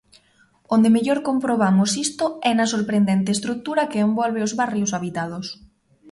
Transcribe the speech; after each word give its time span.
Onde 0.75 0.89
mellor 0.95 1.19
comprobamos 1.29 1.91
isto 2.05 2.25
é 2.49 2.51
na 2.55 2.69
sorprendente 2.73 3.29
estrutura 3.37 3.89
que 3.91 4.03
envolve 4.07 4.39
os 4.47 4.55
barrios 4.61 4.91
habitados. 4.97 5.47